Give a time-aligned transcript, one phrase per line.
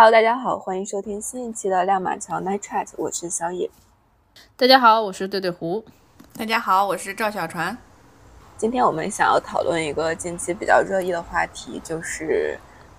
[0.00, 3.68] Hello，大家好，欢迎收听新一期的亮马桥 Night Chat，我是小野。
[4.56, 5.84] 大家好，我是对对胡。
[6.38, 7.76] 大家好，我是赵小船。
[8.56, 12.56] 今天我们想要讨论一个近期比较热议的话题，就是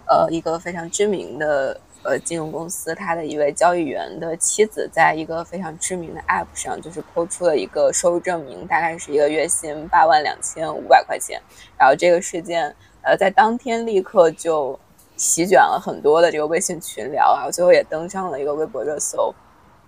[0.09, 11.41] 呃，一个非常知名的呃金融公司，它的一位交易员的妻子，在一个非常知名的 App 上，就是抛出了一个收入证明，大概是一个月薪八万两千五百块钱。
[11.77, 14.77] 然后这个事件，呃，在当天立刻就。
[15.19, 19.35] 席卷了很多的这个微信群聊啊，最后也登上了一个微博热搜，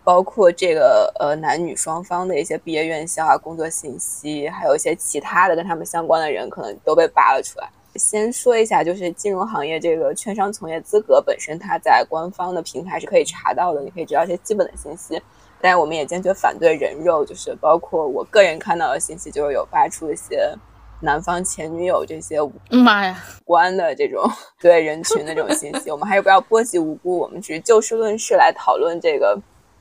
[0.03, 7.69] 包括这个呃男女双方的一些毕业院校啊、工作信息，还有一些其他的跟他们相关的人，可能都被扒了出来。
[7.95, 15.21] 先说一下，就是金融行业这个券商从业资格本身，它在官方的平台是可以查到的，你可以知道一些基本的信息。
[15.61, 20.53] 但是我们也坚决反对人肉，就是包括我个人看到的信息，就是有发出一些。
[21.01, 22.37] 男方前女友这些
[22.69, 24.23] 妈呀关的这种
[24.61, 29.37] 对人群的这种信息，我们还是不要波及无辜，我们只是就事论事来讨论这个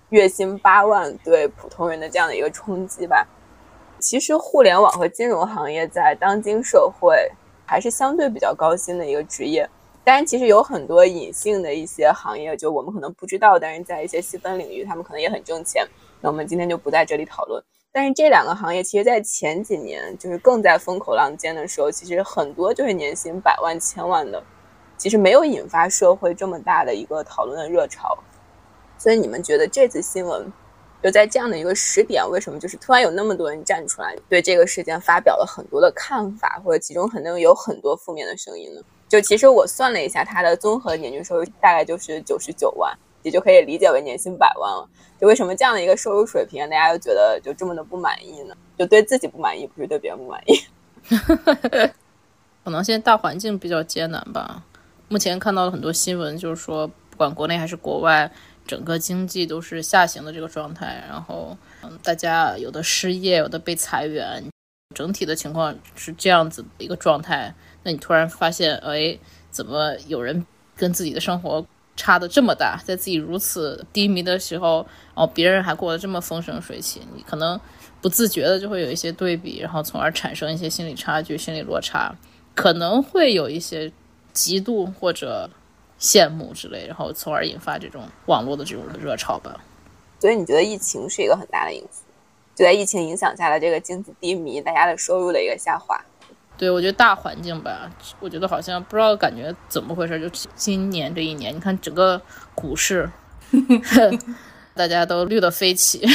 [0.09, 3.27] 月薪八万对普通人的这样的一个冲击吧。
[3.99, 7.31] 其实互联网和金融行业在当今社会
[7.67, 9.69] 还是相对比较高薪的一个职业，
[10.03, 15.87] 当然其实有很多隐性的一些行业，就我们可能不知道，但是在一些细分领域，他们可能也很挣钱。
[16.23, 17.63] 那我们今天就不在这里讨论。
[17.93, 24.41] 但是这两个行业，其实，在前几年就是更在风口浪尖的时候，其实很多就是年薪百万、千万的，
[24.97, 28.17] 其实没有引发社会这么大的一个讨论的热潮。
[28.97, 30.53] 所以你们觉得这次新闻
[31.03, 38.81] 就在这样的一个时点，为什么就是突然有那么多人站出来对这个事件发表了很多的看法，或者其中可能有很多负面的声音呢？
[39.09, 42.97] 就其实我算了一下，它的综合年均收入大概就是九十九万。
[43.23, 44.89] 也就可以理解为年薪百万了。
[45.21, 48.57] 就为什么这样的一个收入水平，大家又觉得就这么的不满意呢？
[48.79, 50.59] 就对自己不满意，不是对别人不满意。
[52.65, 54.63] 可能现在大环境比较艰难吧。
[55.09, 58.31] 目前看到了很多新闻，就是说不管国内还是国外，
[58.67, 61.05] 整个经济都是下行的这个状态。
[61.09, 64.43] 然后，嗯，大家有的失业，有的被裁员，
[64.95, 67.53] 整体的情况是这样子的一个状态。
[67.83, 69.19] 那你突然发现，哎，
[69.51, 70.47] 怎么有人
[70.77, 71.67] 跟自己的生活？
[71.97, 77.61] 差的这么大，在自己如此低迷的时候，哦，别人还过得这么风生水起，你可能
[78.01, 82.15] 不自觉的就会有一些对比，然后从而产生一些心理差距、心理落差，
[82.55, 83.93] 可能会有一些
[84.33, 85.51] 嫉妒或者
[86.01, 89.61] 羡慕之类，然后从而引发这种网络的这种热潮吧。
[90.19, 92.05] 所以你觉得疫情是一个很大的因素？
[92.55, 95.99] 就在疫情影响下的这个经济低迷，大家的收入的一个下滑。
[96.61, 97.91] 对，我觉得大环境吧，
[98.21, 102.21] 我觉得好像不知道感觉怎么回事，就今年这一年，你看整个
[102.55, 103.11] 股市，
[104.77, 106.07] 大家都绿的飞起，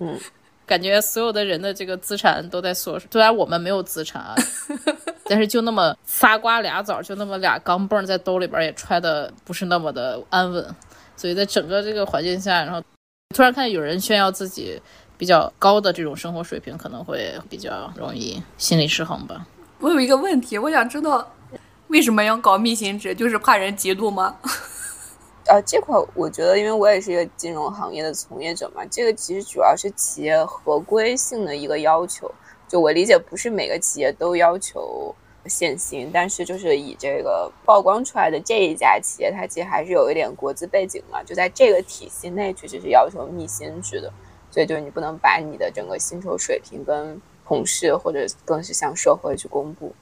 [0.00, 0.18] 嗯，
[0.66, 3.08] 感觉所有的人的这个资产都在缩水。
[3.12, 4.34] 虽然我们没有资产啊，
[5.30, 10.68] 但是就那么仨瓜俩枣，就那么俩钢镚在兜里边也揣的不是那么的安稳。
[11.16, 12.82] 所以在整个这个环境下，然后
[13.32, 14.82] 突然看见有人炫耀自己
[15.16, 19.46] 比较高的这种生活水平，可能会比较容易心理失衡吧。
[19.78, 21.32] 我有一个问题，我想知道
[21.88, 24.34] 为什么要搞密信纸，就是怕人嫉妒吗？
[25.46, 32.30] 呃，这块我觉得，因为我也是一个金融行业的从业者嘛，这个其实主要是企业合规性的一个要求。
[32.66, 44.12] 就我理解，不是每个企业都要求限薪，但是就是以这个曝光出来的这一家企业，它其实还是有一点国资背景嘛，就在这个体系内确实是要求密薪制的，
[44.50, 47.20] 所以就是你不能把你的整个薪酬水平跟。
[47.46, 49.94] 同事或者更是向社会去公布，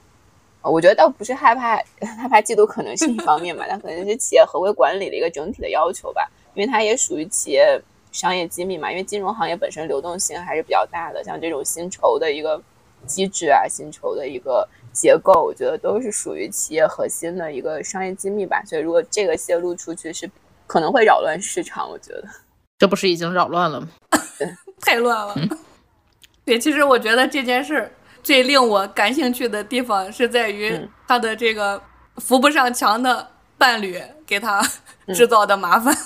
[0.62, 1.76] 我觉得倒不是害怕
[2.16, 7.78] 害怕嫉妒，可能是一方面吧，但可能是企业合规管理的一个整体的要求吧，因为它也属于企业
[8.12, 8.90] 商业机密嘛。
[8.90, 12.58] 因为金融行业本身流动性还是比较大的，像这种薪酬的一个
[13.06, 18.62] 机制啊，薪酬的一个结构，我觉得都是属于企业核心的一个商业机密吧。
[18.64, 20.30] 所以如果这个泄露出去，是
[20.66, 21.90] 可能会扰乱市场。
[21.90, 22.24] 我觉得
[22.78, 23.88] 这不是已经扰乱了吗？
[24.80, 25.34] 太乱了。
[26.46, 27.90] 对，其实我觉得这件事
[28.22, 30.78] 最令我感兴趣的地方是在于
[31.08, 31.82] 他的这个
[32.16, 34.62] 扶不上墙的伴侣给他
[35.14, 35.96] 制造的麻烦。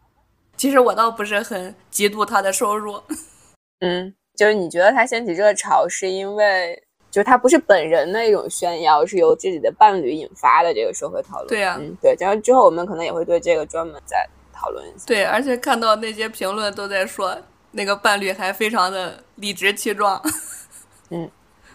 [0.56, 3.00] 其实我倒不是很嫉妒他的收入。
[3.80, 11.48] 嗯，就是你觉得他掀起热潮是因为，就是他不是本人的一种炫耀，是由自己的伴侣引发的这个社会讨论。
[11.48, 15.04] 对呀，嗯，对，然后之后我们可能也会对这个专门再讨论一下。
[15.06, 17.36] 对，而且看到那些评论都在说。
[17.76, 20.20] 那个伴侣还非常的理直气壮，
[21.10, 21.30] 嗯，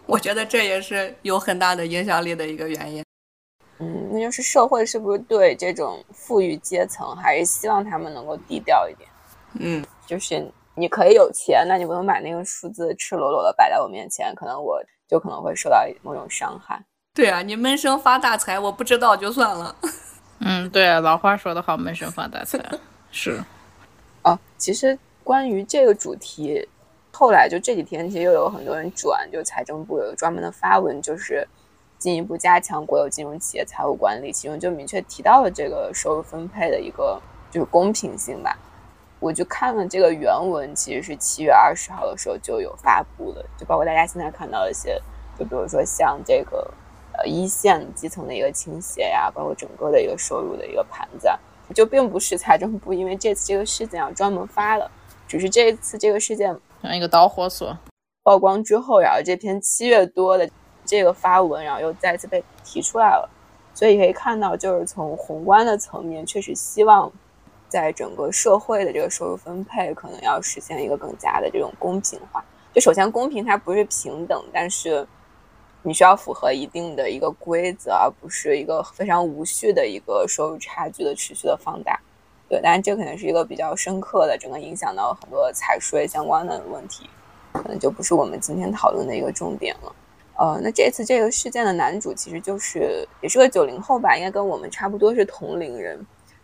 [0.07, 3.05] 我觉得这也是有很大的影响力的一个原因。
[3.77, 9.09] 嗯，那就是社会是不是对这种富裕阶层还是希望他们能够低调一点？
[9.53, 10.45] 嗯，就是
[10.75, 16.83] 你可以有钱，那你不能把那个数字赤裸裸的摆在我面前，可能我就可能会受到某种伤害。
[17.13, 19.75] 对啊，你闷声发大财，我不知道就算了。
[20.39, 22.59] 嗯，对，老话说得好，闷声发大财
[23.11, 23.43] 是。
[24.23, 26.67] 哦，其实关于这个主题，
[27.11, 31.47] 后来就这几天其实又有很多人转，就财政部有专门的发文，就是
[31.97, 37.21] 进一步加强国有金融企业财务管理，其中就明确提到了这个收入分配的一个
[37.51, 38.57] 就是公平性吧。
[39.19, 44.99] 我就看了这个原文，其实是七月二十号的时候就有发布的，就包括大家现在看到一些，
[45.37, 46.73] 就比如说像这个
[47.13, 51.29] 呃一线基层的一个倾斜呀，包括整个的一个收入的一个盘子，
[51.75, 54.89] 就并不是财政部因为这次这个事件要专门发的，
[55.31, 57.77] 只是这一次这个事件像一个导火索
[58.23, 60.49] 曝光之后，然后这篇七月多的
[60.83, 63.29] 这个发文，然后又再次被提出来了，
[63.73, 67.09] 所以可以看到，就是从宏观的层面，确实希望。
[67.69, 72.43] 在整个社会的这个收入分配，可能要实现一个更加的这种公平化。
[72.73, 75.07] 就首先公平，它不是平等，但是
[75.81, 81.97] 你需要符合一定的一个规则，而不是一个非常无序的一个收入差距的持续的放大。
[82.51, 87.09] 对，当然这可能是一个比较深刻的，整个影响到很多财税相关的问题，
[87.53, 89.95] 可能就不是我们今天讨论的一个重点了。
[90.37, 95.97] 呃，那这次这个事件的男主其实就是也是个九零后吧，应该跟我们差不多是同龄人。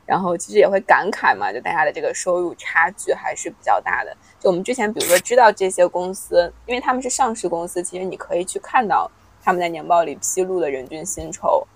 [0.05, 4.15] 然后其实也会感慨嘛，就大家的这个收入差距还是比较大的。
[4.39, 9.11] 就我们之前比如说知道这些公司，因为他们是上市公司，其实你可以去看到
[9.43, 11.67] 他们在年报里披露的人均薪酬，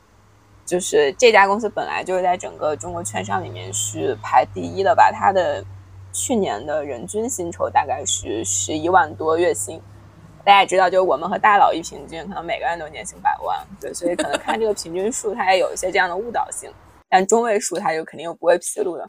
[0.66, 5.64] 就是这家公司本来就是在整个中国券商里面是排第一的吧，它的
[6.14, 9.82] 去年的人均薪酬大概是十一万多月薪。
[10.44, 16.72] 大家也知道，就是我们和大佬一平均，可能每个人都年薪百万，对，所以可能看这个平均数，它也有一些这样的误导性。
[17.10, 19.08] 但中位数它就肯定又不会披露的，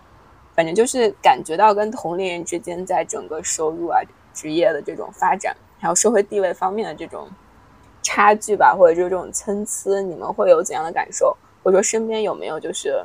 [0.54, 4.00] 反正就是感觉到跟同龄人之间在整个收入啊、
[4.34, 7.26] 职业的这种发展，还有社会地位方面的这种
[8.14, 11.34] 差距吧，或者就是这种参差，你们会有怎样的感受？
[11.62, 13.02] 或者说身边有没有就是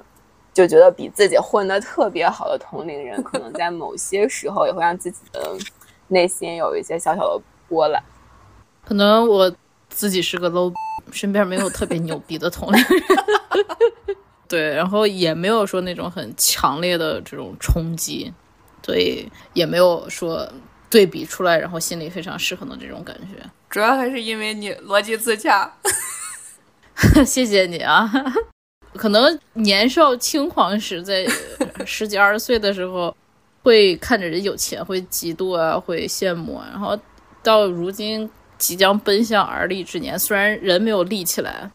[0.53, 5.57] 就觉得比自己混得特别好的同龄人，可能在某些时候也会让自己的
[6.09, 8.03] 内心有一些小小的波澜？
[8.85, 9.49] 可能我
[9.87, 10.73] 自己是个 low，
[11.11, 12.89] 身边没有特别牛逼的同龄人。
[14.45, 18.33] 对，然后也没有说那种很强烈的这种冲击，
[18.83, 20.45] 所以也没有说
[20.89, 23.43] 对比出来，然后心里非常失衡的这种感觉。
[23.69, 25.71] 主要还是因为你逻辑自洽。
[27.25, 28.11] 谢谢你啊！
[28.95, 31.27] 可能年少轻狂时，在
[31.85, 33.15] 十几二十岁的时候，
[33.63, 36.67] 会看着人有钱会嫉妒啊，会羡慕啊。
[36.71, 36.97] 然后
[37.43, 41.69] 到如今即将奔向而立之年，虽然人没有立起来。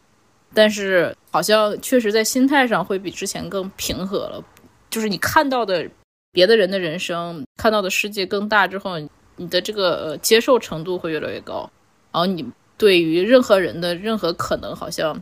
[0.55, 4.43] 但是好像确实在心态上会比之前更平和了，
[4.87, 5.89] 就是你看到的
[6.33, 8.99] 别的人的人生，看到的世界更大之后，
[9.37, 11.69] 你的这个接受程度会越来越高，
[12.11, 12.45] 然后你
[12.77, 15.21] 对于任何人的任何可能好像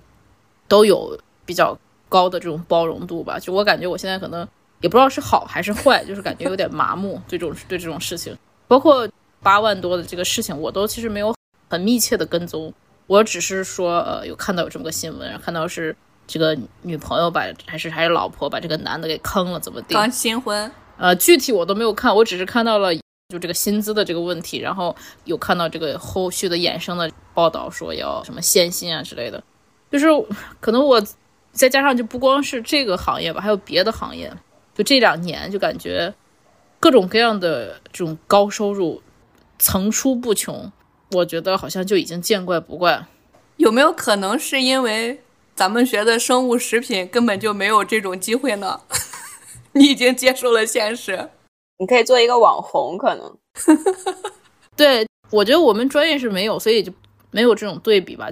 [0.68, 1.78] 都有比较
[2.10, 3.38] 高的这种包容度吧。
[3.38, 4.48] 就我感觉我现在可能
[4.80, 8.36] 也不知道是好还是坏，就是感觉有点麻木对这种对这种事情，
[8.68, 9.08] 包括
[9.42, 11.36] 八万多的这个事情，我都其实没有
[11.70, 12.74] 很密切的跟踪。
[13.08, 15.94] 我只是说，呃，有看到有这么个新闻，看到是
[16.26, 19.94] 这个女朋友把还是还是老婆把这个男的给坑了，怎么地？
[19.94, 22.94] 刚新婚，呃，具体我都没有看，我只是看到了
[23.30, 24.96] 就这个薪资的这个问题，然后
[25.26, 29.44] 有看到这个后续的衍生的报道，说要什么限薪啊之类的。
[29.92, 30.06] 就是
[30.60, 31.04] 可能我
[31.52, 34.32] 再加上就不光是这个行业吧，还有别的行业，
[34.76, 36.14] 就这两年就感觉
[36.80, 39.02] 各种各样的这种高收入
[39.58, 40.72] 层出不穷。
[41.14, 43.08] 我觉得好像就已经见怪不怪，
[43.58, 45.20] 有没有可能是因为
[45.56, 48.80] 咱们学的生物食品根本就没有这种机会呢？
[49.74, 51.30] 你已经接受了现实，
[51.78, 53.38] 你可以做一个网红，可能。
[54.76, 56.92] 对，我觉得我们专业是没有，所以就
[57.32, 58.30] 没有这种对比吧。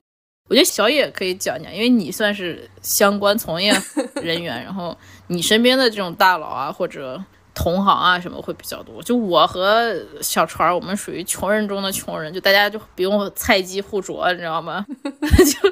[0.49, 3.71] 我觉得小野可以讲讲，因为你算是相关从业
[4.15, 7.23] 人员， 然后你身边的这种大佬啊，或者。
[7.55, 9.03] 同行啊，什么会比较多？
[9.03, 14.85] 就我和小船，我们属于穷人中的穷人，就大家就不用菜鸡互啄，你知道吗？
[15.11, 15.69] 就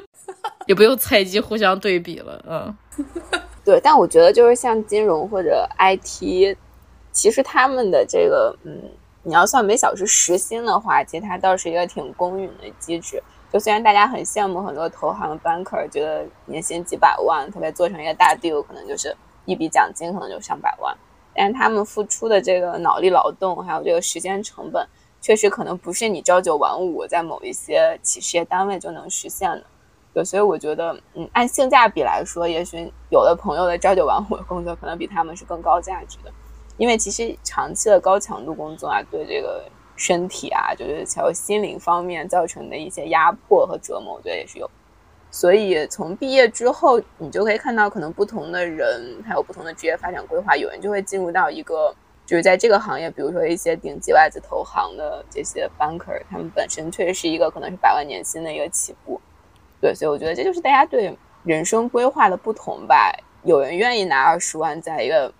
[0.65, 2.43] 也不用菜鸡互相对比了。
[2.45, 2.75] 嗯，
[3.67, 3.81] 对。
[3.83, 6.55] 但我觉得就是像金融或者 IT，
[7.11, 8.81] 其实他们的这个，嗯，
[9.23, 13.21] 你要算每小时时薪的话，其实它倒是一个挺公允的机制。
[13.51, 20.95] 就虽然大家很羡慕很多投行的 banker，觉得年薪几百万，特别做成一个大 deal，可能就是一笔奖金，可能就上百万。
[21.35, 24.87] 但他们付出的这个脑力劳动，还有这个时间成本，
[25.21, 29.63] 确实可能不是你朝九晚五在某一些企事业单位就能实现的。
[30.23, 36.31] 所以我觉得，嗯，按性价比来说，也许有的朋友的朝九晚五的工作可能比他们是更高价值的。
[36.77, 44.69] 因为其实长期的高强度工作啊，对这个身体啊，就是还有心灵方面造成的一些压迫和折磨，我觉得也是有。
[45.31, 50.55] 所以从毕业之后，你就可以看到，可能不同的人他有不同的职业发展规划。
[50.55, 51.93] 有人就会进入到一个，
[52.25, 59.19] 就是在这个行业，比如说一些顶级外资投行的这些 banker，他们本身确实是一个可能是百万年薪的一个起步。
[59.81, 63.11] 对，所以我觉得这就是大家对人生规划的不同吧。
[63.43, 65.33] 有人愿意拿二十万在一个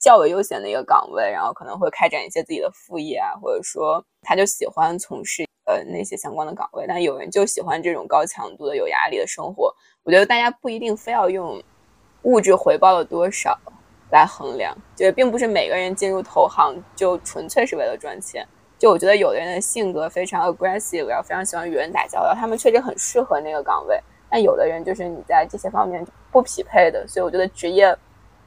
[0.00, 5.46] 较为悠闲的一个岗位，然后可能会开展一些自己的副业啊，或者说他就喜欢从事。
[5.70, 9.70] 呃，那些相关的岗位，但有人就喜欢这种高强度的、有压力的生活。
[10.02, 11.62] 我觉得大家不一定非要用
[12.22, 13.54] 物质回报的多少
[14.10, 18.48] 来衡量，就并不是每个人进入投行就纯粹是为了赚钱。
[18.78, 24.00] 就我觉得有的人的性格非常 aggressive，然后非常喜欢与人打交道，他们确实很适合那个岗位。
[24.30, 27.96] 但有的人就是你在这些方面不匹配的，所以我觉得职业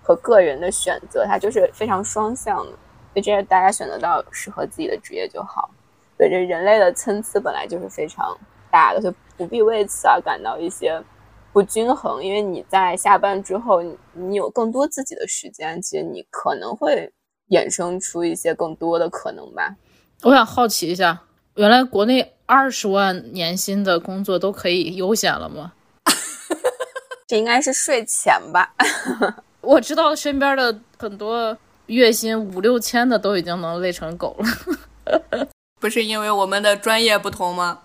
[0.02, 2.72] 和个人的选择它就是非常双向的。
[2.72, 5.70] 所以这些大家选择到适合自己的职业就好。
[6.18, 8.38] 对，这人类的参差本来就是非常
[8.70, 11.04] 大的，就不必为此而感到一些
[11.52, 12.24] 不均衡。
[12.24, 13.82] 因为你在下班之后，
[14.14, 17.12] 你有更多自己的时间，其实你可能会
[17.50, 19.76] 衍生出一些更多的可能吧。
[20.24, 21.20] 我想好奇一下，
[21.56, 25.72] 原来国内二十万年薪的工作都可以悠闲了吗？
[27.28, 28.72] 这应该是税前吧。
[29.62, 35.48] 我知道身边的很多月薪五六千的都已经能累成狗了。
[35.82, 37.80] 不是因为我们的专业不同吗？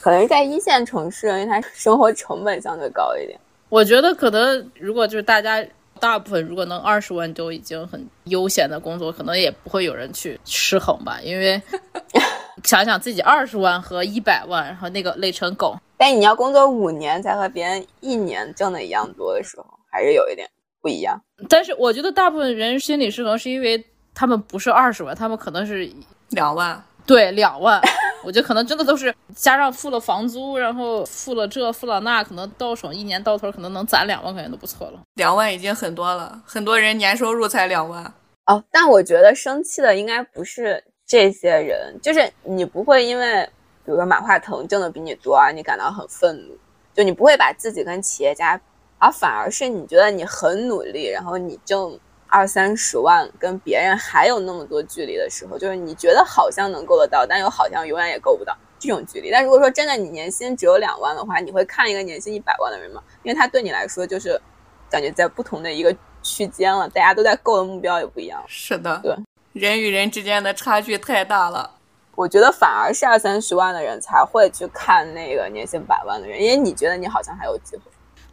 [0.00, 3.38] 可能是在一线城市，因为它生活成本相对高一点。
[3.68, 5.64] 我觉得可能如果就是大家
[6.02, 11.20] 大部分如果能二十万就已经很悠闲的工作，可能也不会有人去失衡吧。
[11.22, 11.62] 因为
[12.64, 15.76] 想想自己二十万和一百万，然后那个累成狗。
[15.96, 21.16] 但你要工作五年才和别人一年挣的一样多的时候，还是有一点不一样。
[21.48, 25.88] 但是我觉得大部分人心理失衡是因为他们不是二十万，他们可能是
[26.30, 26.82] 两万。
[27.06, 27.80] 对，两万，
[28.24, 35.00] 我觉得可能真的都是加上付了房租，然后付了这付了那，可能到手一年到头可能能攒两万块钱都不错了。
[35.14, 38.04] 两万已经很多了，很多人年收入才两万
[38.46, 38.62] 哦。
[38.70, 43.44] 但我觉得生气的应该不是这些人，就是你不会因为，
[43.84, 46.56] 比如说马化腾挣的比你多而你感到很愤怒，
[46.94, 48.60] 就你不会把自己跟企业家，
[48.98, 51.98] 而反而是你觉得你很努力，然后你挣。
[52.32, 59.30] 二三十万跟别人还有那么多距离的时候，就是你觉得好像能够得到，但又好像永远也够不到这种距离。
[59.30, 63.02] 但如果说真的你年薪只有两万的话，你会看一个年薪一百万的人吗？
[63.22, 64.40] 因为他对你来说就是
[64.88, 68.42] 感觉在不同的一个区间了，大家都在够的目标也不一样。
[68.48, 69.14] 是的，对，
[69.52, 71.72] 人与人之间的差距太大了。
[72.14, 77.82] 我觉得反而是二三十万的人才会去看那个年薪百万的人，因为你觉得你好像还有机会。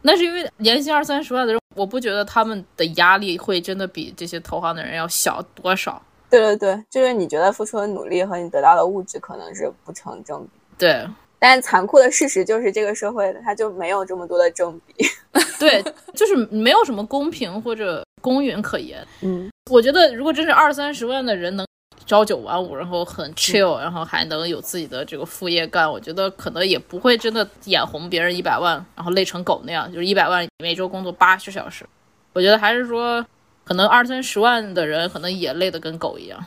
[0.00, 1.59] 那是因为年薪二三十万的人。
[1.76, 6.00] 我不觉得他们的压力会真的比这些投行的人要小多少。
[6.28, 10.50] 对对对，就是你觉得付出的努力和你得到的物质可能是不成正比。
[10.78, 11.06] 对，
[11.38, 15.04] 但残酷的事实就是这个社会它就没有这么多的正比。
[15.58, 15.82] 对，
[16.14, 19.06] 就是没有什么公平或者公允可言。
[19.20, 21.66] 嗯，我觉得如果真是二三十万的人能。
[22.10, 31.86] 朝九晚五，然后很 chill，然后还能有自己的这个副业干，我觉得可能也不会真的眼红别人一百万，然后累成狗那样，就是一百万每周工作八十小时。
[32.32, 33.24] 我觉得还是说，
[33.62, 36.44] 可能二三十万的人可能也累得跟狗一样。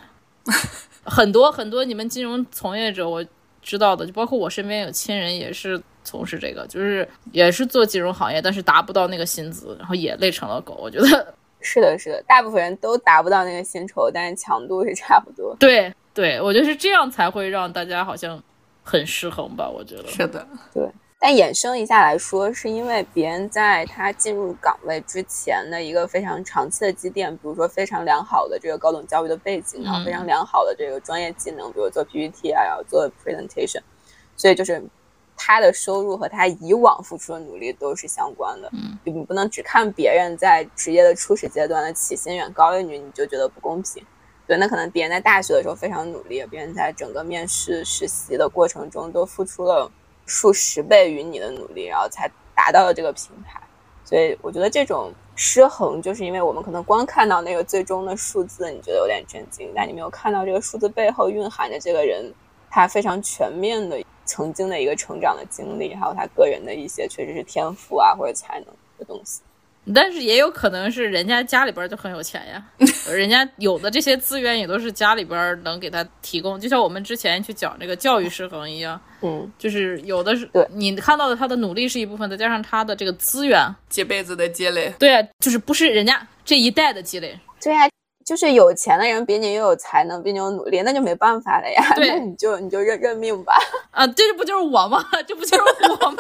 [1.06, 3.26] 很多很多你们金融从业者我
[3.62, 10.78] 知道的，就包括我身边有亲人也是从事这个，就是也是做金融行业，但是达不到那个薪资，然后也累成了狗。
[10.82, 11.34] 我觉得。
[11.64, 15.56] 是的，是的，大部分人都达不到那个薪酬，但是强度是差不多。
[15.60, 18.40] 对，对，我觉得是这样才会让大家好像
[18.84, 19.68] 很失衡吧？
[19.68, 20.88] 我觉得是的，对。
[21.20, 33.82] 但衍生一下来说，是因为别人在他进入岗位之前的一个非常长期的积淀，比如说非常良好的这个高等教育的背景，然后非常良好的这个专业技能，比如做 PPT 啊，然后做 presentation，
[34.36, 34.84] 所以就是。
[35.46, 44.02] 他的收入和他以往付出的努力都是相关的，嗯，你不能只看别人在职业的初始阶段的起薪远高于你，你就觉得不公平。
[44.48, 49.92] 对，那可能别人在大学的时候非常努力，别人在整个面试实习的过程中都付出了
[50.26, 53.62] 数十倍于你的努力，然后才达到了这个平台。
[54.06, 62.34] 所以我觉得这种失衡，就是因为我们可能光看到那个最终的数字，你觉得有点震惊，但你没有看到这个数字背后蕴含着这个人
[62.70, 64.02] 他非常全面的。
[64.26, 69.42] 曾经的一个成长的经历，还有他个人的一些确实是天赋啊或者才能的东西，
[69.94, 72.64] 但是也有可能是人家家里边就很有钱呀，
[73.12, 87.90] 人家有的这些资源也都是家里边能给他提供，就像我们之前去讲这个教育失衡一样，嗯，就是有的是你看到的他的努力是一部分，再加上他的这个资源，几辈子的积累，对啊，就是不是人家这一代的积累，对啊。
[88.26, 91.84] 就是有钱的人比你又有才能，比你有努力，那就没办法了呀。
[91.98, 93.54] 那你就你就认认命吧。
[93.92, 95.04] 啊，这不就是我吗？
[95.28, 96.18] 这不就是我吗？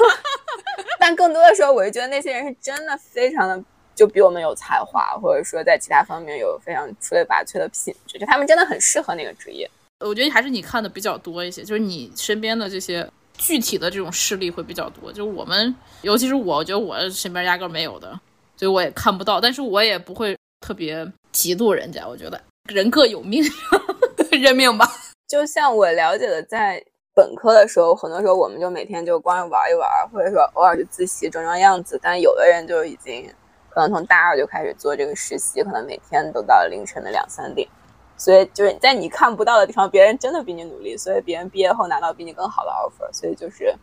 [0.99, 3.63] 但更多的时候，我就觉得那些人是真的非常的
[3.95, 9.69] 就比我们有才华，或者说在其他方面有非常出类拔萃的品质，就他们真的很适合那个职业。
[9.99, 15.11] 我觉得还是你看的比较多一些，就是你身边的这些具体的这种事例会比较多。
[15.11, 18.19] 就是我们，尤其是我，我觉得我身边压根没有的，
[18.57, 19.39] 所以我也看不到。
[19.39, 22.07] 但是我也不会特别嫉妒人家。
[22.07, 22.39] 我觉得
[22.71, 23.43] 人各有命，
[24.31, 24.87] 认命吧。
[25.27, 26.83] 就像我了解的，在
[27.15, 31.99] 本科的时候，很多时候我们就每天就光玩一玩，或者说偶尔就自习装装样子。
[32.01, 33.29] 但有的人就已经
[33.69, 37.67] 可能从大二就开始做这个实习，可能每天都到凌晨的两三点。
[38.15, 43.73] 所以就是在你看不到的地方，别人真的比你努力，所以别人毕业后拿到比你更好的 offer，所以就是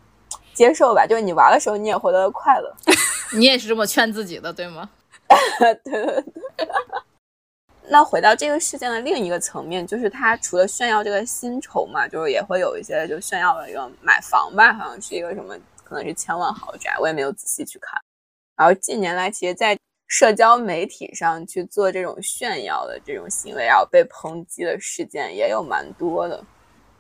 [0.54, 1.04] 接受吧。
[1.04, 2.72] 就是你玩的时候，你也获得了快乐。
[3.36, 4.88] 你也是这么劝自己的，对吗？
[5.58, 6.24] 对 对对。
[7.92, 18.00] 那回到这个事件的另一个层面，就是他除了炫耀这个薪酬嘛，就是也会有一些就炫耀的一个买房吧，好像是一个什么，可能是千万豪宅，我也没有仔细去看。
[18.56, 26.44] 然后近年来，其实，在社交媒体上去做这种炫耀的这种行为，然后被抨击的事件也有蛮多的。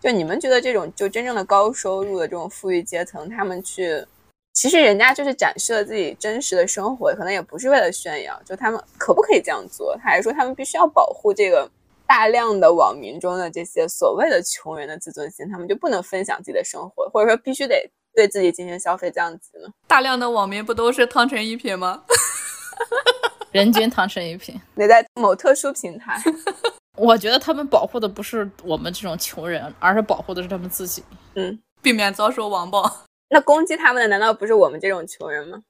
[0.00, 4.04] 就你们觉得这种就真正的高收入的这种富裕阶层，他们去，
[4.52, 8.40] 其实人家就是展示了自己真实的生活，可能也不是为了炫耀。
[8.44, 9.96] 就他们可不可以这样做？
[10.02, 11.70] 还是说他们必须要保护这个
[12.06, 15.48] 大量的网民中的这些所谓的穷人的自尊心？
[15.50, 19.68] 他们就不能分享自己的生活，或者说必须得对自己进行消费这样子呢？
[19.86, 22.02] 大量的网民不都是汤臣一品吗？
[23.52, 26.22] 人均汤臣一品，你在某特殊平台。
[26.96, 31.02] 我觉得他们保护的不是我们这种穷人，而是保护的是他们自己。
[31.34, 33.06] 嗯，避免遭受网暴。
[33.30, 35.62] 那攻击他们的难道不是我们这种穷人吗？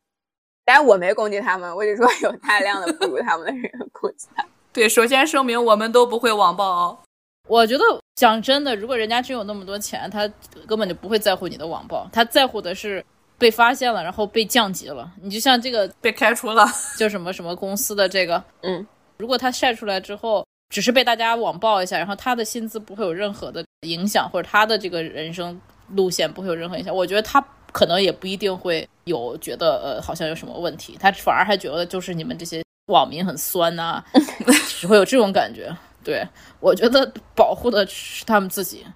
[0.64, 4.44] 当然我没攻击他们，我只说有大量的不如他们的人攻击他。
[4.72, 6.98] 对，首先声明我们都不会网暴哦。
[7.46, 7.84] 我觉得
[8.16, 10.28] 讲真的，如果人家真有那么多钱，他
[10.66, 13.04] 根本就不会在乎你的网暴，他在乎的是。
[13.40, 15.10] 被发现了，然后被降级了。
[15.22, 16.66] 你就像这个被开除了，
[16.98, 18.86] 就什么什么公司的这个，嗯，
[19.16, 25.58] 如果他晒出来之后，只是被大家网暴一下，然后他的薪资不会有任何的影响，或者他的这个人生
[25.94, 34.02] 路线不会有任何影响，我觉得他可能也不一定会有觉得呃好像有什么问题，他反而还觉得就是你们这些网民很酸呐，
[34.68, 35.74] 只会有这种感觉。
[36.02, 36.26] 对
[36.60, 38.86] 我觉得保护的是他们自己，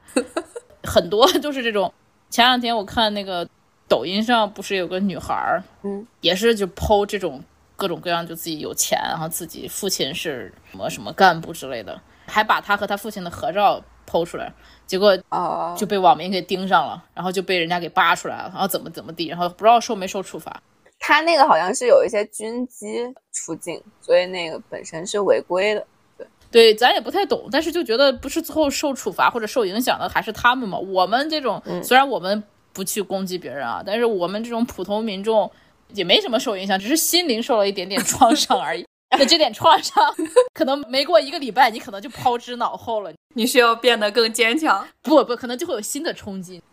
[0.85, 1.93] 很多就是这种。
[2.31, 3.49] 前两天我看那个。
[3.87, 7.45] 抖音上不是有个女孩儿，嗯，也是就剖这种
[7.77, 14.51] 各种各样，就自己有钱，然后自己父亲是什么什么干部之类的，还把她和她父亲的合照剖出来，
[14.87, 20.63] 结果啊就被网民给盯上了，然后就被人家给扒出来了，然后怎么怎么地，然后不知道受没受处罚。
[20.99, 25.87] 他那个好像是有一些军机出境，所以那个本身是违规的。
[26.17, 30.79] 对对，咱也不太懂，但是就觉得不是最后受处罚或者受影响的还是他们嘛？
[30.79, 32.43] 我们这种虽然我们。
[32.75, 35.49] 不去攻击别人啊，但是我们这种普通民众
[35.93, 38.85] 也没什么受影响，只是心灵受了一点点创伤而已。
[39.19, 40.15] 那这点创伤，
[40.53, 43.13] 可能没过一个礼拜，你可能就抛之脑后了。
[43.35, 44.87] 你需要变得更坚强。
[45.03, 46.63] 不不，可能就会有新的冲击。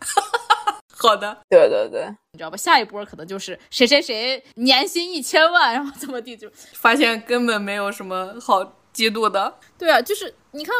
[0.94, 2.56] 好的，对对对，你知道吧？
[2.56, 8.62] 下一波可能就是谁谁谁年薪一千万，然后怎么地，就发现根本没有什么好
[8.94, 9.52] 嫉妒的。
[9.76, 10.74] 对啊，就是你看，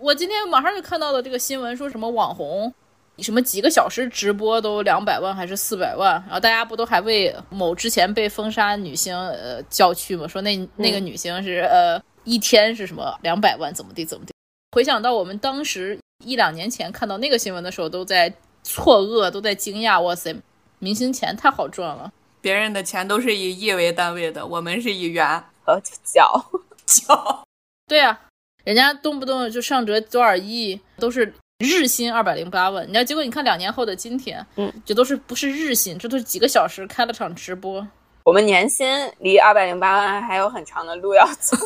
[0.00, 2.72] 我今天马上就看到了这个新闻，说什么网红。
[3.22, 6.12] 什么几个小时直播都两百万还是四百万？
[6.26, 10.28] 然后大家不都还为某之前被封杀女星呃叫屈吗？
[10.28, 14.32] 说那那个女星是呃一天是什么两百万怎么地怎么地？
[14.72, 18.30] 回想到我们当时一两年前看到那个新闻的时候，都在
[18.62, 19.98] 错愕，都在惊讶。
[19.98, 20.36] 哇塞，
[20.78, 22.12] 明星钱太好赚了！
[22.42, 26.44] 别人的钱都是以亿为单位的，我们是以元和角
[26.84, 27.44] 角。
[27.86, 28.20] 对啊，
[28.64, 31.32] 人家动不动就上折多少亿，都是。
[31.58, 33.04] 日薪二百零八万，你知道？
[33.04, 35.98] 结果你看两年后的今天，嗯，这都是不是日薪？
[35.98, 37.86] 这都是几个小时开了场直播。
[38.24, 38.86] 我们年薪
[39.20, 41.56] 离二百零八万还有很长的路要走，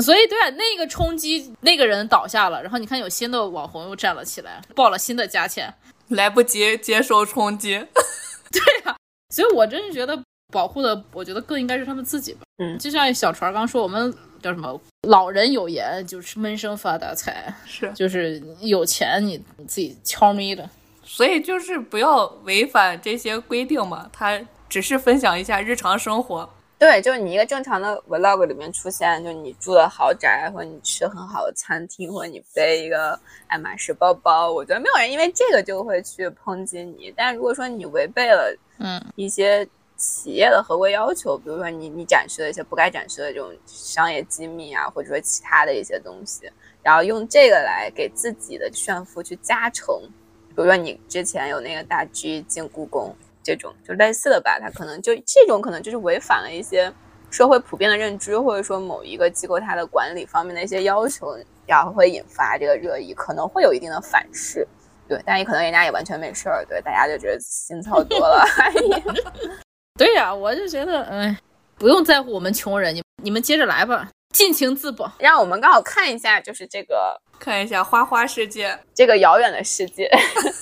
[0.00, 5.72] 所以对啊，那个冲击，那个人倒下了，然后你看有新的网红又站了起来，报了新的价钱，
[6.08, 7.74] 来不及接受冲击。
[8.52, 8.96] 对呀，
[9.34, 10.16] 所以我真是觉得
[10.52, 12.40] 保护的，我觉得更应该是他们自己吧。
[12.58, 14.14] 嗯，就像小船刚说，我们。
[14.42, 14.80] 叫什么？
[15.08, 20.68] 老人有言，就是闷声发大财，是就是有钱你你自己悄咪的，
[21.02, 24.10] 所以就是不要违反这些规定嘛。
[24.12, 26.48] 他只是分享一下日常生活，
[26.78, 37.12] 对，就是你一个正常的 vlog 里面出现，就你住的豪宅，或者你吃很好的餐厅，或者你背一个爱马仕包包，我觉得没有人因为这个就会去抨击你。
[37.16, 39.66] 但如果说你违背了嗯一些。
[39.98, 46.50] 企业的合规要求，比如说你你展示的一些不该展示的这种商业机密啊，或者说其他的一些东西，
[46.82, 50.00] 然后用这个来给自己的炫富去加成。
[50.48, 56.92] 比如说你之前有那个大 G 进故宫，这种就类似的吧，它可能就这种可能就是违反了一些
[57.30, 64.66] 社会普遍的认知，或者说某一个机构它的管理方面的一些要求，然后会引发这个热议，可能会有一定的反噬。
[65.08, 68.44] 对，但也可能人家也完全没事儿，对，大家就觉得心操多了。
[69.98, 71.36] 对呀，我就觉得，哎，
[71.76, 75.12] 不用在乎我们穷人，你你们接着来吧，尽情自保。
[75.18, 80.08] 让我们刚好看一下，就是这个看一下花花世界，这个遥远的世界。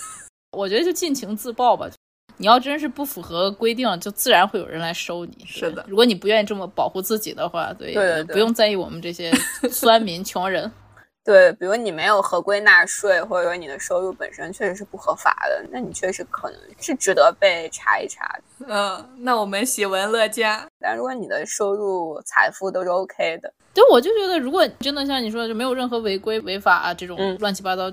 [0.57, 1.87] 我觉得就尽情自爆吧。
[2.39, 5.45] 你要真是不符合规定，就自然会有人来收你。
[5.47, 9.31] 是的，如果你不愿意这么保护自己的话，对，不用在意我们这些
[9.71, 10.71] 酸民穷人。
[11.27, 18.39] 对，比如你没有合规纳税，或者说你的收入本身确实是不合法的，那你确实可能是值得被查一查。
[18.69, 20.57] 嗯，那我们喜闻乐见。
[20.79, 27.91] 但如果你的收入、财富都是 OK 的，对，我就觉得，如果真的像你说的，就没有任何违规违法啊这种乱七八糟、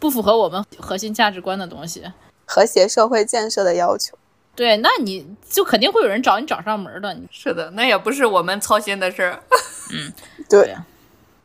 [0.00, 2.04] 不符合我们核心价值观的东西，
[2.44, 4.18] 和谐社会建设的要求，
[4.56, 7.16] 对，那你就肯定会有人找你找上门的。
[7.30, 9.40] 是的，那也不是我们操心的事儿。
[9.92, 10.12] 嗯，
[10.50, 10.74] 对。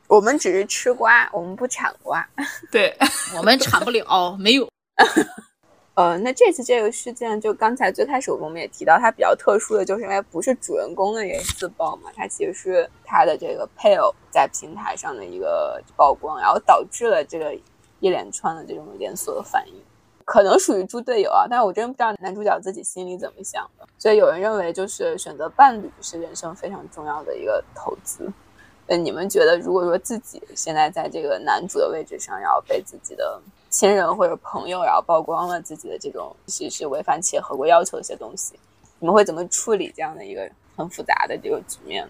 [0.08, 2.28] 我们只是吃瓜，我们不产瓜。
[2.72, 2.96] 对，
[3.38, 4.68] 我们产不了，没有。
[5.96, 17.54] 呃，那这次这个事件，就刚才最开始我们也提到，它比较特殊的就是因为不是主人公的人自曝嘛，它其实是他的这个配偶在平台上的一个曝光，然后导致了这个
[18.00, 19.74] 一连串的这种连锁的反应，
[20.24, 23.88] 可能属于猪队友啊，但是我真不知道男主角自己心里怎么想的。
[23.98, 28.32] 所以有人认为，就是选择伴侣是人生非常重要的一个投资。
[28.88, 38.58] 那你们觉得，如果说自己现在在这个男主的位置上，然后被自己的亲人或者朋友，然后曝光了自己的这种其实是违反企业合规要求的一些东西，
[39.00, 42.08] 你们会怎么处理这样的一个很复杂的这个局面？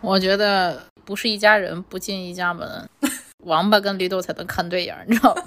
[0.00, 2.88] 我觉得不是一家人不进一家门，
[3.38, 5.42] 王八跟绿豆才能看对眼，你知道吗？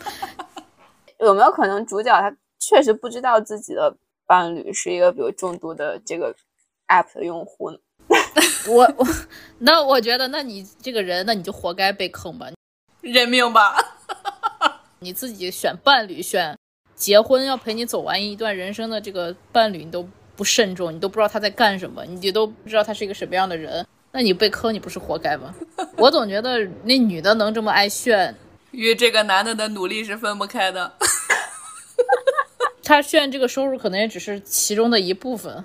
[1.20, 6.36] 有没有可能主角他确实不知道自己的伴侣是一个比如重度的这个
[6.90, 7.78] app 的用户呢？
[8.68, 9.08] 我我
[9.60, 12.48] 那我觉得，那你这个人，那你就活该被坑吧，
[13.02, 13.78] 认命吧。
[15.00, 16.58] 你自己选伴侣，选
[16.96, 25.54] 结婚要陪你走完一段人生的这个伴侣，你都不慎重，你都不知道他在干什么，你都不知道他是一个什么样的人，那你被坑，你不是活该吗？
[25.98, 28.36] 我总觉得那女的能这么爱炫，
[28.72, 30.92] 与这个男的的努力是分不开的。
[32.84, 35.64] 他炫这个收入，可能也只是其中的一部分。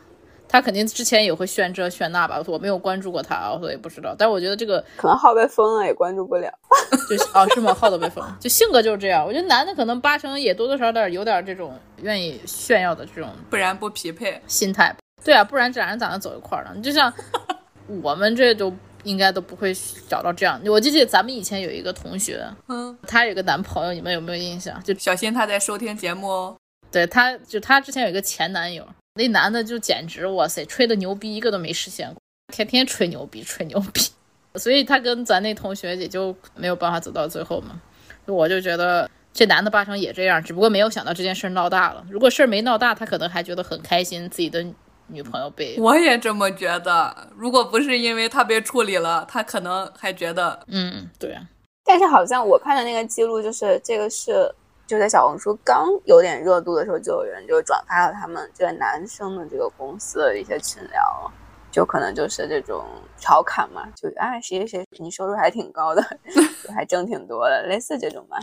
[0.50, 4.14] 他肯定之前也会炫这炫那吧，我没有关注过他，所以不知道。
[4.18, 6.52] 但是我觉得这个可能号被封了，也关注不了。
[7.08, 7.72] 就哦，是吗？
[7.72, 9.24] 号都被封，就性格就是这样。
[9.24, 14.94] 我觉得男的可能八成也多多少少有点这种愿意炫耀的这种，不然不匹配心态。
[15.24, 16.72] 对啊，不然这俩人咋能走一块儿呢？
[16.74, 17.12] 你就像
[18.02, 18.72] 我们这都
[19.04, 19.72] 应该都不会
[20.08, 20.60] 找到这样。
[20.66, 24.82] 我记得咱们以前有一个同学，嗯，她有个男朋友，你们有没有印象？
[24.82, 26.56] 就小心他在收听节目哦。
[26.90, 28.84] 对，他就他之前有一个前男友。
[29.20, 32.16] 那男的就简直哇塞，吹的牛逼一个都没实现过，
[32.50, 34.00] 天天吹牛逼，吹牛逼，
[34.56, 37.78] 所以他跟咱那同学也就没有办法走到最后嘛。
[38.24, 42.02] 我就觉得这男的八成也这样，只不过没有想到这件事闹大了。
[42.08, 44.64] 如果事儿没闹大，他可能还觉得很开心，自己的
[45.08, 45.76] 女朋友被……
[45.78, 47.14] 我也这么觉得。
[47.36, 50.58] 如果不是因为他被处理了，他可能还觉得……
[50.68, 51.34] 嗯，对。
[51.34, 51.42] 啊
[51.84, 54.50] 但是好像我看的那个记录，就是这个是。
[54.90, 61.30] 就在小红书刚有点热度的时候，就有人就转发了他们这个男生的这个公司的一些群聊，
[61.70, 62.84] 就可能就是这种
[63.16, 66.04] 调侃嘛，就哎谁谁谁你收入还挺高的，
[66.74, 68.36] 还挣挺多的，类似这种吧。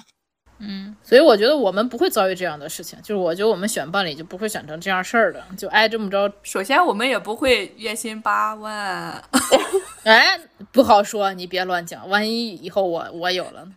[0.59, 6.31] 嗯，所以我觉得我们不会遭遇这样的事情，就是我觉得我们选伴侣就不会选成这样事儿的，就挨这么着。
[6.43, 9.21] 首先我们也不会月薪八万，
[10.05, 10.39] 哎，
[10.71, 13.67] 不好说，你别乱讲，万一以后我我有了。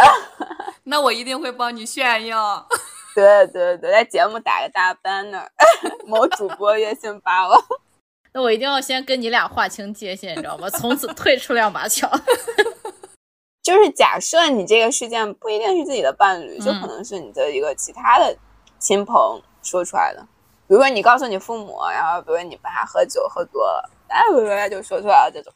[0.84, 2.66] 那我一定会帮你炫耀。
[3.14, 5.46] 对对对，在节目打个大 banner，
[6.06, 7.58] 某主播月薪八万。
[8.32, 10.68] 那我一定要先跟你俩划清界限，你知道吗？
[10.70, 12.10] 从此退出两把枪。
[13.62, 18.36] 就是假设你这个事件不一定是自己的伴侣，就可能是你的一个其他的
[18.78, 20.20] 亲朋说出来的。
[20.68, 25.52] 比如说你告诉你父母，然后比如说你爸喝酒喝多了，哎，不不就说出来了这种。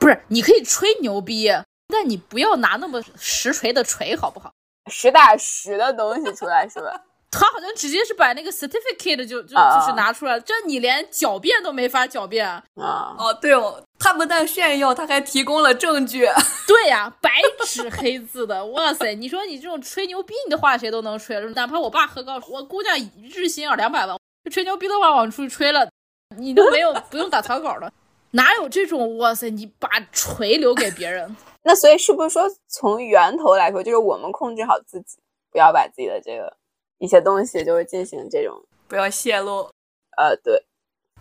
[0.00, 1.48] 不是，你可以吹牛逼。
[1.90, 4.52] 那你不要拿那么实锤的锤好不好？
[4.90, 6.92] 实打实的东西出来是吧？
[7.32, 12.64] 他好像直接是把那个 certificate 就就就是拿出来，这你连狡辩都没法狡辩啊！
[12.74, 16.26] 哦，对哦，他不但炫耀，他还提供了证据。
[16.66, 17.30] 对呀，白
[17.64, 19.14] 纸黑字的，哇塞！
[19.14, 21.38] 你说你这种吹牛逼的话，谁都能吹。
[21.50, 24.18] 哪怕我爸喝高，我姑娘日薪要两百万，
[24.50, 25.88] 吹牛逼的话往出去吹了，
[26.36, 27.92] 你都没有不用打草稿了。
[28.32, 29.50] 哪有这种哇塞？
[29.50, 31.36] 你把锤留给别人？
[31.62, 35.18] 那所以是不是说，从源头来说，就是我们控制好自己，
[35.50, 36.56] 不要把自己的这个
[36.98, 38.54] 一些东西，就是进行这种
[38.88, 39.68] 不要泄露。
[40.16, 40.62] 呃，对，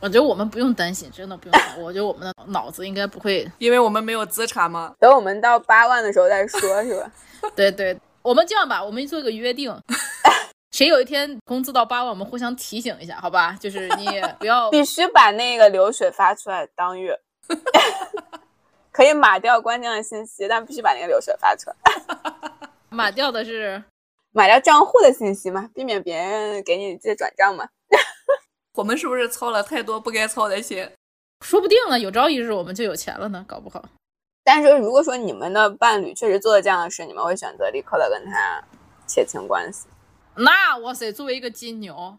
[0.01, 1.83] 我觉得我们不用担心，真的不用担心。
[1.83, 4.95] 我觉得我们的脑子应该不会，因为我们没有资产嘛。
[4.99, 7.11] 等我们到八万的时候再说，是吧？
[7.55, 9.73] 对对，我们这样吧，我们做个约定，
[10.71, 13.55] 谁有一天工资到八万，我们互相提醒一下，好吧？
[13.59, 14.07] 就是你
[14.39, 17.17] 不要 必须把那个流水发出来当月，
[18.99, 21.75] 可以码掉关键的信息，但必须把那个流水发出来。
[22.91, 23.81] 码掉的是
[24.33, 27.65] 码掉账户的信息嘛，避免别人给你借转账嘛。
[28.75, 30.85] 我们是不是操了太多不该操的心？
[31.45, 33.81] 说不定呢，有朝一日我们就有钱了呢，搞不好。
[34.43, 38.61] 但是如果说你们的伴侣确实做了这样的事，你们会选择立刻的跟他
[39.07, 39.87] 撇清关系？
[40.35, 42.17] 那哇塞，作为一个金牛，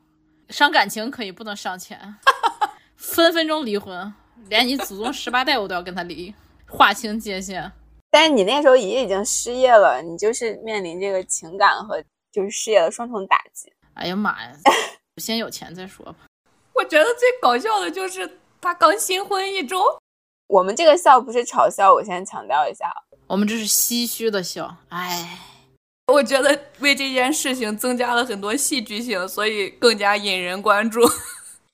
[0.49, 2.17] 伤感情可以，不能伤钱，
[2.97, 4.15] 分分钟离婚，
[4.49, 6.35] 连你祖宗十八代我都要跟他离，
[6.71, 7.73] 划清界限。
[8.11, 12.03] 但是你那时候也已经失业了，你就是面临这个情感和
[12.33, 13.73] 就是事业的双重打击。
[13.95, 14.53] 哎呀妈呀，
[15.19, 16.17] 先有钱再说吧。
[16.73, 19.81] 我觉得最搞笑的就是他刚新婚一周。
[20.49, 22.93] 我们这个笑不是嘲笑，我先强调一下，
[23.29, 24.77] 我们这是唏嘘的笑。
[24.89, 25.39] 哎，
[26.09, 31.01] 我觉得为这件事情增加了很多戏剧性，所以更加引人关注。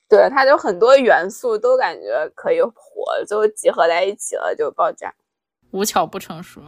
[0.08, 2.72] 对，它就很多元素都感觉可以火，
[3.26, 5.12] 最后集合在一起了就爆炸。
[5.72, 6.60] 无巧不成书，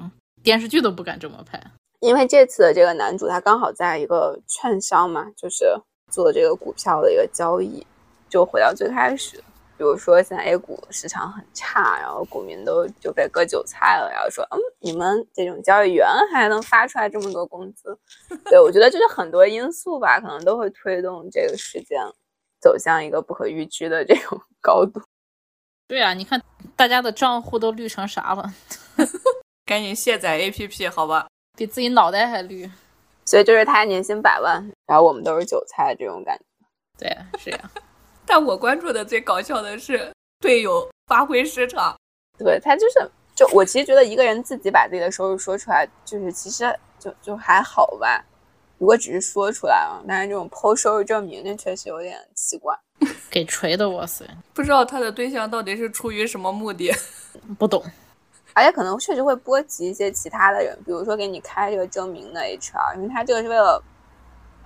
[0.42, 1.62] 电视剧都不敢这么拍。
[2.00, 5.66] 因为这次的这个男主他刚好在一个券商嘛，就是
[6.10, 7.86] 做这个股票的一个交易，
[8.28, 9.42] 就回到最开始。
[9.76, 17.96] 比如说，现在 A 股市场很差，然后股民都就被割韭菜了，然后说，嗯，你们这种交易员还能发出来这么多工资？
[18.50, 22.02] 对我觉得就是很多因素吧，可能都会推动这个事件
[22.60, 25.00] 走向一个不可预知的这种 高度。
[25.86, 26.42] 对啊，你看
[26.76, 28.52] 大家的账户都绿成啥了？
[29.64, 32.70] 赶紧卸载 APP 好吧，比自己脑袋还绿。
[33.24, 36.44] 所以就是他年薪百万，然后我们都是韭菜这种感觉。
[36.98, 37.70] 对，是呀。
[38.24, 41.94] 但我关注的最搞笑的是队友发挥失常，
[42.38, 48.24] 对他就是，就我其实觉得一个人自己把自己的收入说出来，就是其实就就还好吧。
[48.78, 52.74] 如果只是说出来啊，但是这种剖收入证明，那确实有点奇怪。
[53.30, 54.24] 给锤的，哇塞！
[54.54, 56.92] 不知道他的对象到底是出于什么目的，
[57.58, 57.84] 不懂。
[58.54, 63.82] 而且可能确实会波及一些其他的人，比如说给你开这个证明的 HR，因为他这个是为了。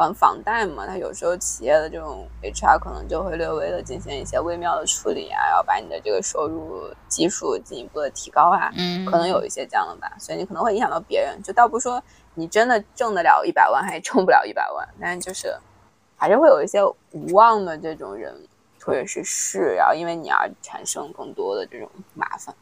[0.02, 11.40] 还房贷嘛，他有时候企业的这种 HR 可能就会略微的进行一些微妙的处理啊，要把你的这个收入基数进一步的提高啊，嗯，可能有一些这样的吧，所以你可能会影响到别人。
[11.42, 12.02] 就倒不说
[12.34, 15.56] 你真的挣得了一百万，还挣不了一百万，但是就是
[16.16, 18.34] 还是会有一些无望的这种人
[18.82, 22.52] 或者是事，然后因为你而产生更多的这种麻烦。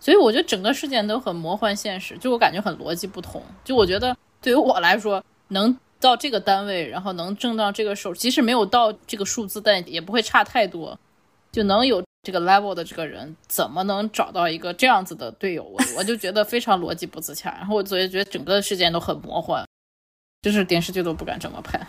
[0.00, 3.40] 所以我觉得整个事件都很魔幻现实，就我感觉很逻辑不同。
[3.62, 5.78] 就我觉得对于我来说能。
[6.02, 10.98] 到这个单位，然后能挣到这个手，即使没有到这个数字，但也不会差太多，
[11.50, 15.62] 就能有这个 level 的这个人，怎么能找到一个这样子的队友？
[15.62, 17.50] 我我就觉得非常逻辑不自洽。
[17.52, 19.64] 然后我所以觉得整个事件都很魔幻，
[20.42, 21.80] 就是电视剧都不敢这么拍。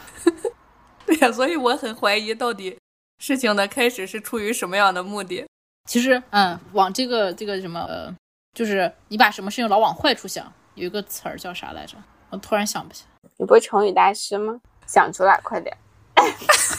[1.05, 2.77] 对呀，所以我很怀疑到底
[3.19, 5.45] 事情的开始是出于什么样的目的。
[5.89, 8.13] 其实，嗯，往这个这个什么，呃，
[8.53, 11.97] 就是你把什么事情老往坏处想，有一个词儿叫啥来着？
[12.33, 13.29] 我突然想不起来。
[13.37, 14.59] 你不是成语大师吗？
[14.87, 15.77] 想出来，快点！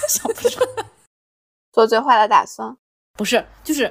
[0.08, 0.84] 想不出来。
[1.72, 2.76] 做最坏的打算？
[3.12, 3.84] 不是，就是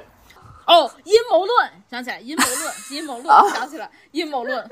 [0.66, 1.70] 哦，阴谋论。
[1.90, 3.50] 想起来，阴谋论，阴谋论。
[3.54, 4.68] 想起来，阴谋论。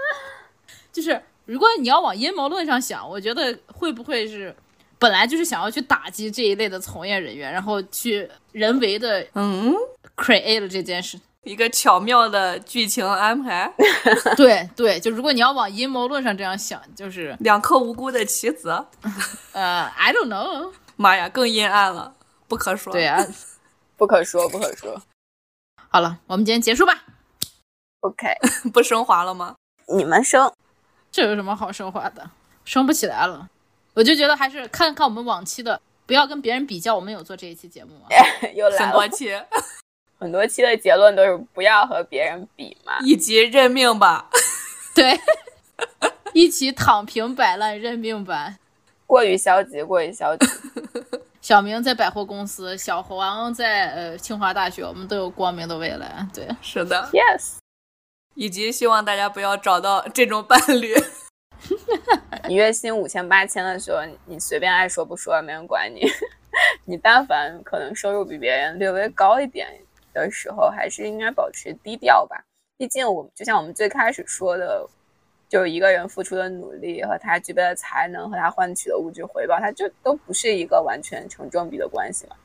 [0.93, 4.55] 就是如果你要往阴谋论上想，我觉得会不会是
[4.99, 9.75] 本来就是想要去打击这一类的从业人员，然后去人为的嗯
[10.15, 11.19] create 了这件事。
[11.45, 13.73] 一个巧妙的剧情安排，
[14.37, 18.71] 对对，就如果你要往阴谋论上这样想，就是两颗无辜的棋子，
[19.53, 22.15] 呃，I don't know， 妈呀，更阴暗了，
[22.47, 23.25] 不可说，对啊，
[23.97, 25.03] 不可说，不可说。
[25.91, 27.05] 好了，我们今天结束吧。
[28.01, 28.29] OK，
[28.73, 29.57] 不升华了吗？
[29.95, 30.53] 你们升，
[31.11, 32.31] 这有什么好升华的？
[32.65, 33.49] 升不起来了。
[33.95, 36.95] 我就觉得还是看看我们往期的，不要跟别人比较。
[36.95, 38.07] 我们有做这一期节目吗？
[38.55, 39.31] 有很多期。
[40.23, 44.31] 很多期的结论都是不要和别人比嘛，以及认命吧，
[44.95, 45.19] 对，
[46.33, 48.55] 一起躺平摆烂认命吧，
[49.05, 50.47] 过于消极，过于消极。
[51.43, 56.25] 小明在百货公司，小黄在呃清华大学，我们都有光明的未来。
[56.33, 57.57] 对，是的，Yes，
[58.35, 60.95] 以及希望大家不要找到这种伴侣。
[62.47, 66.03] 你月薪五千八千的时候，你随便爱说不说，没人管你。
[66.85, 69.69] 你但凡可能收入比别人略微高一点。
[70.13, 72.45] 的时候还是应该保持低调吧，
[72.77, 74.89] 毕竟我们就像我们最开始说的，
[75.49, 82.37] 就是一个人付出的努力和他具备的才能和他换取的物质回报，他就都不是一个完全成正比的关系嘛。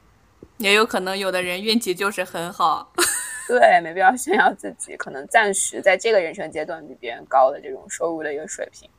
[0.58, 2.92] 也有可能有的人运气就是很好。
[3.48, 8.90] 对，没必要炫耀自己，可能暂时在这个人生阶段比别人高的这种收入的一个水平，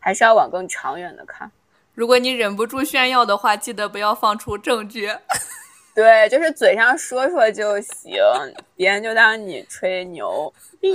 [0.00, 1.48] 还是要往更长远的看。
[1.94, 5.08] 如果你忍不住炫耀的话，记得不要放出证据。
[5.94, 8.14] 对，就是嘴上说说就行，
[8.76, 10.52] 别人就当你吹牛。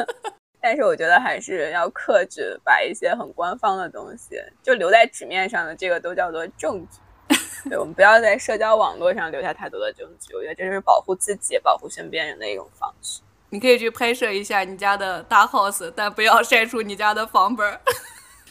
[0.62, 6.98] 但是我觉得还是要克制，把一些很官方的东西就留在纸面上的，这个都叫做证据。
[7.70, 10.34] 对，我们不要在社交网络上留下太多的证据。
[10.34, 13.20] 我觉得这是保护自己、保护身边人的一种方式。
[13.48, 17.80] 你可以去拍摄一下你家的大 house，但不要晒出你家的房本。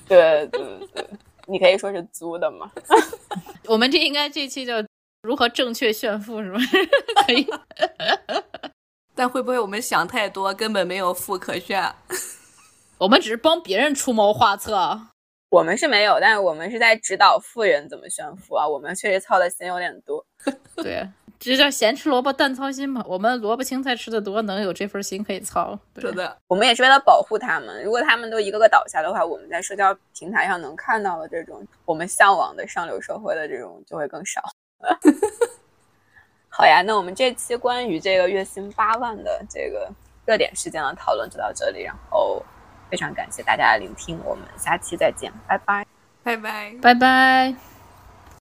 [0.08, 0.62] 对对
[0.94, 1.06] 对，
[1.46, 2.72] 你可以说是租的嘛。
[3.66, 4.84] 我们这应该这期叫
[5.22, 6.60] 如何正确炫富是吗？
[7.28, 7.48] 可以。
[9.14, 11.94] 但会不会我们想太多，根本没有富可炫？
[12.98, 15.00] 我们只是帮别人出谋划策。
[15.50, 18.68] 我们是没有，但是我们是在指导富人怎么炫富啊。
[18.68, 20.26] 我们确实操的心有点多。
[20.78, 21.06] 对，
[21.38, 23.04] 这叫咸吃萝卜淡操心嘛。
[23.06, 25.78] 我们萝卜青菜吃的多，能有这份心可以操。
[25.98, 27.84] 是的，我们也是为了保护他们。
[27.84, 34.42] 如果他们都一个个倒下的话，我们在社交平台上能看到的这种我们向往的上流社会的这种就会更少。
[36.50, 39.90] 好呀，那我们这期关于这个月薪八万的这个
[40.26, 42.44] 热点事件的讨论就到这里，然后
[42.90, 45.86] 非常感谢大家的聆听，我们下期再见，拜拜，
[46.24, 47.69] 拜拜，拜拜。